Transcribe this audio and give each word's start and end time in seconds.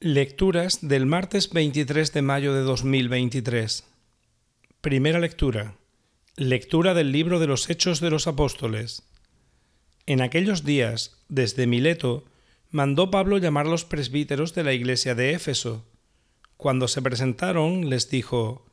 Lecturas 0.00 0.78
del 0.80 1.06
martes 1.06 1.50
23 1.50 2.12
de 2.12 2.22
mayo 2.22 2.54
de 2.54 2.60
2023. 2.60 3.82
Primera 4.80 5.18
lectura. 5.18 5.74
Lectura 6.36 6.94
del 6.94 7.10
libro 7.10 7.40
de 7.40 7.48
los 7.48 7.68
Hechos 7.68 7.98
de 7.98 8.08
los 8.08 8.28
Apóstoles. 8.28 9.02
En 10.06 10.20
aquellos 10.20 10.64
días, 10.64 11.18
desde 11.28 11.66
Mileto, 11.66 12.24
mandó 12.70 13.10
Pablo 13.10 13.38
llamar 13.38 13.66
a 13.66 13.70
los 13.70 13.84
presbíteros 13.84 14.54
de 14.54 14.62
la 14.62 14.72
iglesia 14.72 15.16
de 15.16 15.32
Éfeso. 15.32 15.84
Cuando 16.56 16.86
se 16.86 17.02
presentaron, 17.02 17.90
les 17.90 18.08
dijo, 18.08 18.70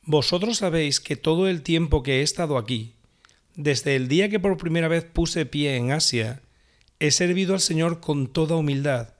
Vosotros 0.00 0.56
sabéis 0.56 1.00
que 1.00 1.16
todo 1.16 1.48
el 1.48 1.60
tiempo 1.60 2.02
que 2.02 2.20
he 2.20 2.22
estado 2.22 2.56
aquí, 2.56 2.94
desde 3.56 3.94
el 3.94 4.08
día 4.08 4.30
que 4.30 4.40
por 4.40 4.56
primera 4.56 4.88
vez 4.88 5.04
puse 5.04 5.44
pie 5.44 5.76
en 5.76 5.92
Asia, 5.92 6.40
he 6.98 7.10
servido 7.10 7.52
al 7.52 7.60
Señor 7.60 8.00
con 8.00 8.26
toda 8.26 8.56
humildad, 8.56 9.19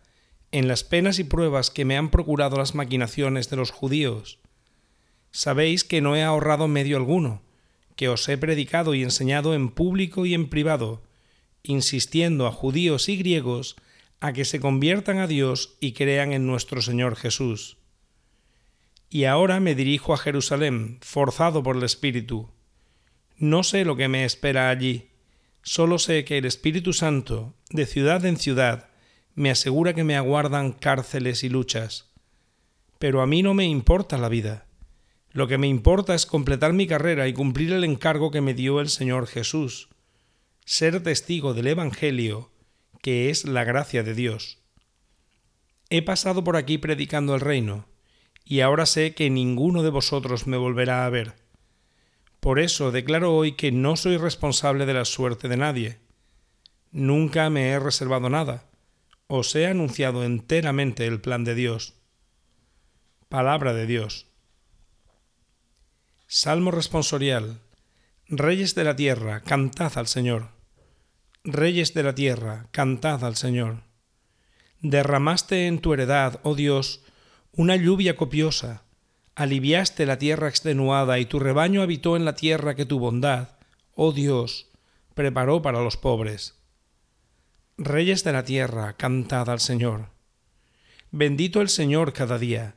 en 0.53 0.69
las 0.69 0.85
penas 0.85 1.19
y 1.19 1.25
pruebas 1.25 1.71
que 1.71 1.85
me 1.85 1.96
han 1.96 2.11
procurado 2.11 2.57
las 2.57 2.75
maquinaciones 2.75 3.51
de 3.51 3.56
los 3.56 3.70
judíos. 3.70 4.38
Sabéis 5.30 5.84
que 5.84 6.01
no 6.01 6.16
he 6.16 6.23
ahorrado 6.23 6.66
medio 6.66 6.97
alguno, 6.97 7.42
que 7.97 8.09
os 8.09 8.29
he 8.29 8.37
predicado 8.37 8.95
y 8.95 9.02
enseñado 9.02 9.55
en 9.55 9.70
público 9.70 10.27
y 10.27 10.34
en 10.34 10.48
privado, 10.48 11.02
insistiendo 11.62 12.47
a 12.47 12.52
judíos 12.52 13.09
y 13.09 13.16
griegos 13.16 13.77
a 14.20 14.33
que 14.33 14.45
se 14.45 14.61
conviertan 14.61 15.19
a 15.19 15.27
Dios 15.27 15.77
y 15.80 15.92
crean 15.92 16.33
en 16.33 16.47
nuestro 16.47 16.83
Señor 16.83 17.17
Jesús. 17.17 17.78
Y 19.09 19.25
ahora 19.25 19.61
me 19.61 19.75
dirijo 19.75 20.14
a 20.14 20.19
Jerusalén, 20.19 20.98
forzado 21.01 21.62
por 21.62 21.77
el 21.77 21.83
Espíritu. 21.83 22.51
No 23.39 23.62
sé 23.62 23.84
lo 23.84 23.97
que 23.97 24.09
me 24.09 24.25
espera 24.25 24.69
allí, 24.69 25.11
solo 25.62 25.98
sé 25.98 26.25
que 26.25 26.39
el 26.39 26.45
Espíritu 26.45 26.92
Santo, 26.92 27.55
de 27.70 27.87
ciudad 27.87 28.25
en 28.25 28.37
ciudad, 28.37 28.90
me 29.41 29.51
asegura 29.51 29.95
que 29.95 30.05
me 30.05 30.17
aguardan 30.17 30.71
cárceles 30.71 31.45
y 31.45 31.48
luchas. 31.48 32.12
Pero 32.98 33.23
a 33.23 33.27
mí 33.27 33.43
no 33.43 33.55
me 33.55 33.65
importa 33.65 34.19
la 34.19 34.29
vida. 34.29 34.67
Lo 35.31 35.48
que 35.48 35.56
me 35.56 35.67
importa 35.67 36.14
es 36.14 36.27
completar 36.27 36.75
mi 36.75 36.87
carrera 36.87 37.27
y 37.27 37.33
cumplir 37.33 37.73
el 37.73 37.84
encargo 37.84 38.31
que 38.31 38.42
me 38.42 38.53
dio 38.53 38.83
el 38.83 38.91
Señor 38.91 39.27
Jesús, 39.27 39.89
ser 40.67 41.03
testigo 41.03 41.55
del 41.55 41.69
Evangelio, 41.69 42.53
que 43.01 43.31
es 43.31 43.47
la 43.47 43.64
gracia 43.64 44.03
de 44.03 44.14
Dios. 44.14 44.59
He 45.89 46.03
pasado 46.03 46.45
por 46.45 46.57
aquí 46.59 46.77
predicando 46.77 47.34
el 47.34 47.41
reino, 47.41 47.86
y 48.45 48.61
ahora 48.61 48.84
sé 48.84 49.14
que 49.14 49.31
ninguno 49.31 49.83
de 49.83 49.89
vosotros 49.89 50.47
me 50.47 50.59
volverá 50.59 51.07
a 51.07 51.09
ver. 51.09 51.36
Por 52.41 52.59
eso 52.59 52.92
declaro 52.92 53.34
hoy 53.34 53.53
que 53.53 53.73
no 53.73 53.97
soy 53.97 54.19
responsable 54.19 54.84
de 54.84 54.92
la 54.92 55.07
suerte 55.07 55.48
de 55.48 55.57
nadie. 55.57 55.98
Nunca 56.91 57.48
me 57.48 57.70
he 57.70 57.79
reservado 57.79 58.29
nada 58.29 58.70
os 59.33 59.55
he 59.55 59.69
anunciado 59.69 60.25
enteramente 60.25 61.06
el 61.06 61.20
plan 61.20 61.45
de 61.45 61.55
Dios. 61.55 61.95
Palabra 63.28 63.73
de 63.73 63.86
Dios. 63.86 64.27
Salmo 66.27 66.73
responsorial. 66.73 67.61
Reyes 68.27 68.75
de 68.75 68.83
la 68.83 68.97
tierra, 68.97 69.42
cantad 69.42 69.97
al 69.97 70.08
Señor. 70.08 70.48
Reyes 71.45 71.95
de 71.95 72.03
la 72.03 72.12
tierra, 72.12 72.67
cantad 72.73 73.25
al 73.25 73.36
Señor. 73.36 73.84
Derramaste 74.81 75.69
en 75.69 75.78
tu 75.78 75.95
heredad, 75.95 76.41
oh 76.42 76.56
Dios, 76.56 77.05
una 77.53 77.77
lluvia 77.77 78.17
copiosa, 78.17 78.83
aliviaste 79.36 80.06
la 80.06 80.19
tierra 80.19 80.48
extenuada 80.48 81.20
y 81.20 81.27
tu 81.27 81.39
rebaño 81.39 81.83
habitó 81.83 82.17
en 82.17 82.25
la 82.25 82.34
tierra 82.34 82.75
que 82.75 82.84
tu 82.84 82.98
bondad, 82.98 83.51
oh 83.95 84.11
Dios, 84.11 84.73
preparó 85.14 85.62
para 85.62 85.83
los 85.83 85.97
pobres. 85.97 86.59
Reyes 87.83 88.25
de 88.25 88.33
la 88.33 88.45
tierra, 88.45 88.92
cantad 88.98 89.48
al 89.48 89.59
Señor. 89.59 90.11
Bendito 91.12 91.62
el 91.62 91.70
Señor 91.70 92.12
cada 92.12 92.39
día. 92.39 92.75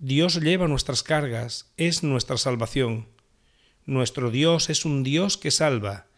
Dios 0.00 0.40
lleva 0.40 0.66
nuestras 0.66 1.04
cargas, 1.04 1.72
es 1.76 2.02
nuestra 2.02 2.36
salvación. 2.36 3.06
Nuestro 3.86 4.32
Dios 4.32 4.68
es 4.68 4.84
un 4.84 5.04
Dios 5.04 5.36
que 5.36 5.52
salva. 5.52 6.08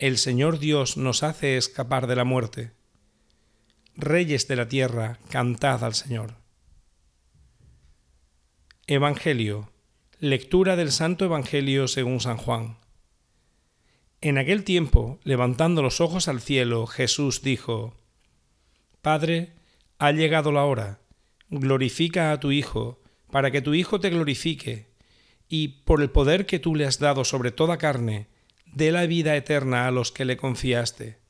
El 0.00 0.18
Señor 0.18 0.58
Dios 0.58 0.96
nos 0.96 1.22
hace 1.22 1.56
escapar 1.56 2.08
de 2.08 2.16
la 2.16 2.24
muerte. 2.24 2.72
Reyes 3.94 4.48
de 4.48 4.56
la 4.56 4.66
tierra, 4.66 5.20
cantad 5.30 5.84
al 5.84 5.94
Señor. 5.94 6.34
Evangelio. 8.88 9.70
Lectura 10.18 10.74
del 10.74 10.90
Santo 10.90 11.24
Evangelio 11.24 11.86
según 11.86 12.18
San 12.18 12.36
Juan. 12.36 12.78
En 14.28 14.38
aquel 14.38 14.64
tiempo, 14.64 15.20
levantando 15.22 15.82
los 15.82 16.00
ojos 16.00 16.26
al 16.26 16.40
cielo, 16.40 16.88
Jesús 16.88 17.42
dijo, 17.42 17.94
Padre, 19.00 19.52
ha 20.00 20.10
llegado 20.10 20.50
la 20.50 20.64
hora, 20.64 20.98
glorifica 21.48 22.32
a 22.32 22.40
tu 22.40 22.50
Hijo, 22.50 23.00
para 23.30 23.52
que 23.52 23.62
tu 23.62 23.74
Hijo 23.74 24.00
te 24.00 24.10
glorifique, 24.10 24.88
y 25.48 25.68
por 25.84 26.02
el 26.02 26.10
poder 26.10 26.44
que 26.44 26.58
tú 26.58 26.74
le 26.74 26.86
has 26.86 26.98
dado 26.98 27.24
sobre 27.24 27.52
toda 27.52 27.78
carne, 27.78 28.26
dé 28.64 28.90
la 28.90 29.06
vida 29.06 29.36
eterna 29.36 29.86
a 29.86 29.92
los 29.92 30.10
que 30.10 30.24
le 30.24 30.36
confiaste. 30.36 31.20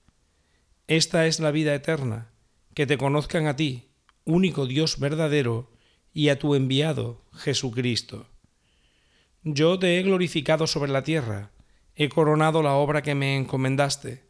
Esta 0.87 1.27
es 1.27 1.39
la 1.39 1.51
vida 1.51 1.75
eterna, 1.75 2.31
que 2.73 2.87
te 2.87 2.97
conozcan 2.97 3.47
a 3.47 3.57
ti, 3.57 3.91
único 4.25 4.65
Dios 4.65 4.99
verdadero, 4.99 5.71
y 6.15 6.31
a 6.31 6.39
tu 6.39 6.55
enviado, 6.55 7.27
Jesucristo. 7.35 8.27
Yo 9.43 9.79
te 9.79 9.99
he 9.99 10.03
glorificado 10.03 10.67
sobre 10.67 10.91
la 10.91 11.03
tierra, 11.03 11.51
he 11.97 12.11
coronado 12.11 12.63
la 12.63 12.75
obra 12.75 13.03
que 13.03 13.15
me 13.15 13.37
encomendaste. 13.37 14.23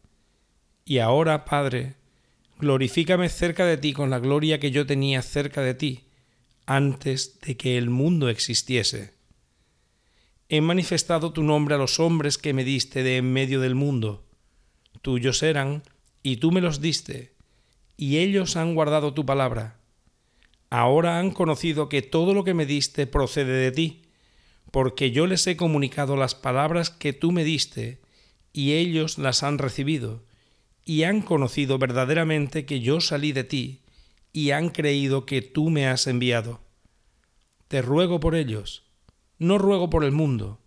Y 0.84 0.98
ahora, 0.98 1.44
Padre, 1.44 1.96
glorifícame 2.60 3.28
cerca 3.28 3.66
de 3.66 3.76
ti 3.76 3.92
con 3.92 4.08
la 4.08 4.20
gloria 4.20 4.60
que 4.60 4.70
yo 4.70 4.86
tenía 4.86 5.20
cerca 5.20 5.62
de 5.62 5.74
ti, 5.74 6.04
antes 6.64 7.40
de 7.40 7.56
que 7.56 7.76
el 7.76 7.90
mundo 7.90 8.28
existiese. 8.28 9.14
He 10.48 10.60
manifestado 10.60 11.32
tu 11.32 11.42
nombre 11.42 11.74
a 11.74 11.78
los 11.78 11.98
hombres 11.98 12.38
que 12.38 12.52
me 12.52 12.62
diste 12.62 13.02
de 13.02 13.16
en 13.16 13.32
medio 13.32 13.60
del 13.60 13.74
mundo. 13.74 14.24
Tuyos 15.02 15.42
eran, 15.42 15.82
y 16.22 16.36
tú 16.36 16.52
me 16.52 16.60
los 16.60 16.80
diste, 16.80 17.34
y 17.96 18.18
ellos 18.18 18.56
han 18.56 18.76
guardado 18.76 19.12
tu 19.12 19.26
palabra. 19.26 19.80
Ahora 20.70 21.18
han 21.18 21.32
conocido 21.32 21.88
que 21.88 22.02
todo 22.02 22.32
lo 22.32 22.44
que 22.44 22.54
me 22.54 22.64
diste 22.64 23.08
procede 23.08 23.54
de 23.54 23.72
ti 23.72 24.05
porque 24.76 25.10
yo 25.10 25.26
les 25.26 25.46
he 25.46 25.56
comunicado 25.56 26.16
las 26.16 26.34
palabras 26.34 26.90
que 26.90 27.14
tú 27.14 27.32
me 27.32 27.44
diste, 27.44 27.98
y 28.52 28.74
ellos 28.74 29.16
las 29.16 29.42
han 29.42 29.56
recibido, 29.56 30.22
y 30.84 31.04
han 31.04 31.22
conocido 31.22 31.78
verdaderamente 31.78 32.66
que 32.66 32.80
yo 32.80 33.00
salí 33.00 33.32
de 33.32 33.42
ti, 33.42 33.80
y 34.34 34.50
han 34.50 34.68
creído 34.68 35.24
que 35.24 35.40
tú 35.40 35.70
me 35.70 35.86
has 35.86 36.06
enviado. 36.06 36.60
Te 37.68 37.80
ruego 37.80 38.20
por 38.20 38.34
ellos, 38.34 38.82
no 39.38 39.56
ruego 39.56 39.88
por 39.88 40.04
el 40.04 40.12
mundo, 40.12 40.60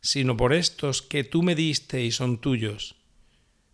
sino 0.00 0.36
por 0.36 0.52
estos 0.52 1.02
que 1.02 1.24
tú 1.24 1.42
me 1.42 1.56
diste 1.56 2.04
y 2.04 2.12
son 2.12 2.38
tuyos. 2.38 2.94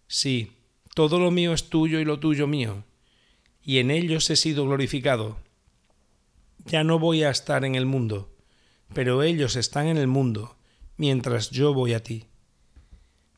Sí, 0.08 0.52
todo 0.94 1.18
lo 1.18 1.30
mío 1.30 1.52
es 1.52 1.68
tuyo 1.68 2.00
y 2.00 2.06
lo 2.06 2.18
tuyo 2.18 2.46
mío, 2.46 2.84
y 3.62 3.76
en 3.76 3.90
ellos 3.90 4.30
he 4.30 4.36
sido 4.36 4.64
glorificado. 4.64 5.36
Ya 6.64 6.82
no 6.82 6.98
voy 6.98 7.24
a 7.24 7.28
estar 7.28 7.66
en 7.66 7.74
el 7.74 7.84
mundo, 7.84 8.31
pero 8.94 9.22
ellos 9.22 9.56
están 9.56 9.86
en 9.86 9.96
el 9.96 10.06
mundo, 10.06 10.56
mientras 10.96 11.50
yo 11.50 11.74
voy 11.74 11.94
a 11.94 12.02
ti. 12.02 12.26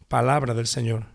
Palabra 0.09 0.55
del 0.55 0.67
Señor. 0.67 1.14